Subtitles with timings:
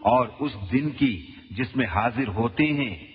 [0.01, 3.08] اور اس دن کی جس میں حاضر ہوتے ہیں۔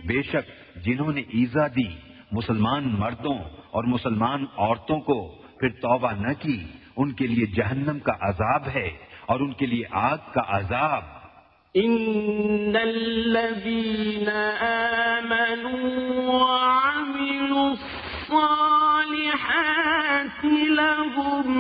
[0.08, 0.50] بے شک
[0.84, 1.88] جنہوں نے ایزا دی،
[2.32, 3.38] مسلمان مردوں
[3.70, 6.64] اور مسلمان عورتوں کو پھر توبہ نہ کی،
[6.96, 8.91] ان کے لیے جہنم کا عذاب ہے
[9.26, 11.19] اور ان کے لیے آگ کا عذاب۔
[11.76, 14.28] إن الذين
[15.19, 21.57] آمنوا وعملوا الصالحات لهم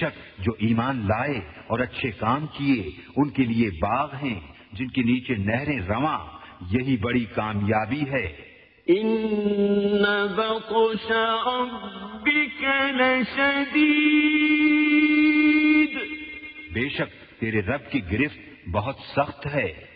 [0.00, 4.40] شک جو ایمان لائے اور اچھے کام کیے ان کے لیے باغ ہیں
[4.72, 6.18] جن کے نیچے نہریں رواں
[6.70, 8.56] یہی بڑی کامیابی ہے۔
[8.88, 10.04] إن
[10.36, 11.10] بطش
[11.46, 12.64] ربك
[12.94, 14.26] لشديد
[16.72, 19.95] بے شک تیرے رب کی گرفت بہت سخت ہے۔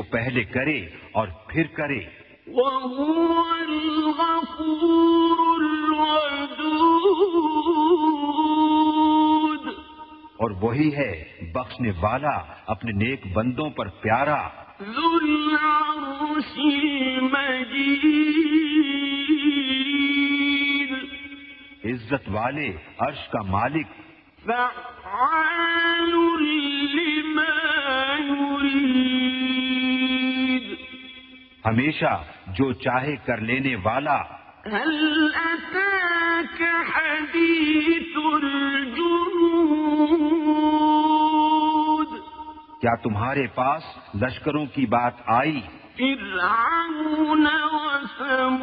[0.00, 0.78] وہ پہلے کرے
[1.12, 2.00] اور پھر کرے۔
[2.46, 3.42] وهو
[10.36, 11.24] اور وہی ہے
[11.54, 14.48] بخشنے والا اپنے نیک بندوں پر پیارا۔
[14.82, 15.18] ذو
[21.84, 23.86] عزت والے عرش کا مالک۔
[24.44, 26.12] فعال
[26.94, 27.29] لما
[31.66, 34.22] ہمیشہ جو چاہے کر لینے والا۔
[34.66, 36.62] هل أتاك
[36.94, 39.00] حديث الجنود؟
[42.80, 43.82] کیا تمہارے پاس
[44.14, 45.60] لشکروں کی بات آئی؟
[45.96, 48.60] فرعون وثمود۔